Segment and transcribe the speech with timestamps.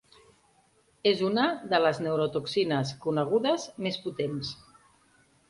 [1.11, 1.43] És una
[1.73, 4.53] de les neurotoxines conegudes més potents.